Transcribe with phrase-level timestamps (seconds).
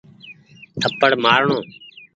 [0.81, 1.57] ٿپڙ مآر ڻو۔